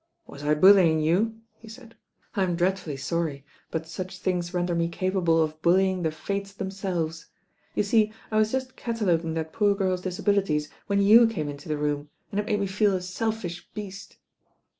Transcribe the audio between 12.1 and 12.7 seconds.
and it made me